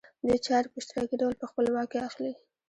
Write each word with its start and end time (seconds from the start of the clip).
دوی 0.27 0.39
چارې 0.47 0.67
په 0.71 0.77
اشتراکي 0.79 1.15
ډول 1.21 1.33
په 1.37 1.45
خپل 1.49 1.65
واک 1.73 1.87
کې 1.91 1.99
اخلي 2.07 2.31